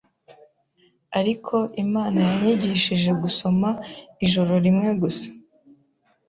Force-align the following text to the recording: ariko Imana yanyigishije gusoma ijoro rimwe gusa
ariko 1.19 1.55
Imana 1.83 2.17
yanyigishije 2.27 3.09
gusoma 3.21 3.69
ijoro 4.25 4.53
rimwe 4.65 4.89
gusa 5.01 5.27